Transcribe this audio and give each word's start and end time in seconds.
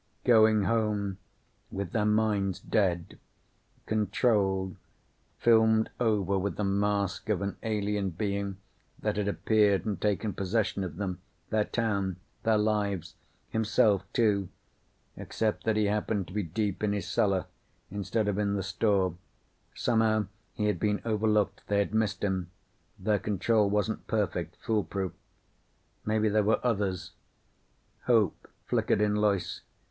Going 0.23 0.63
home 0.63 1.19
with 1.69 1.91
their 1.91 2.07
minds 2.07 2.59
dead. 2.59 3.19
Controlled, 3.85 4.75
filmed 5.37 5.91
over 5.99 6.39
with 6.39 6.55
the 6.55 6.63
mask 6.63 7.29
of 7.29 7.39
an 7.43 7.55
alien 7.61 8.09
being 8.09 8.57
that 8.97 9.17
had 9.17 9.27
appeared 9.27 9.85
and 9.85 10.01
taken 10.01 10.33
possession 10.33 10.83
of 10.83 10.95
them, 10.97 11.21
their 11.51 11.65
town, 11.65 12.15
their 12.41 12.57
lives. 12.57 13.13
Himself, 13.51 14.03
too. 14.11 14.49
Except 15.15 15.65
that 15.65 15.75
he 15.77 15.85
happened 15.85 16.25
to 16.29 16.33
be 16.33 16.41
deep 16.41 16.81
in 16.83 16.93
his 16.93 17.07
cellar 17.07 17.45
instead 17.91 18.27
of 18.27 18.39
in 18.39 18.55
the 18.55 18.63
store. 18.63 19.15
Somehow, 19.75 20.25
he 20.55 20.65
had 20.65 20.79
been 20.79 20.99
overlooked. 21.05 21.61
They 21.67 21.77
had 21.77 21.93
missed 21.93 22.23
him. 22.23 22.49
Their 22.97 23.19
control 23.19 23.69
wasn't 23.69 24.07
perfect, 24.07 24.55
foolproof. 24.65 25.11
Maybe 26.03 26.27
there 26.27 26.41
were 26.41 26.59
others. 26.65 27.11
Hope 28.05 28.47
flickered 28.65 28.99
in 28.99 29.15
Loyce. 29.17 29.61